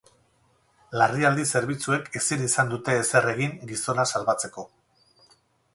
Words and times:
Larrialdi 1.01 1.45
zerbitzuek 1.51 2.09
ezin 2.21 2.41
izan 2.47 2.73
dute 2.73 2.97
ezer 3.03 3.31
egin 3.35 3.55
gizona 3.73 4.09
salbatzeko. 4.15 4.69